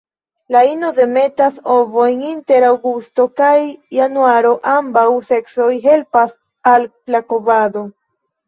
[0.53, 3.53] La ino demetas ovojn inter aŭgusto kaj
[3.99, 6.35] januaro; ambaŭ seksoj helpas
[6.75, 7.87] al la kovado.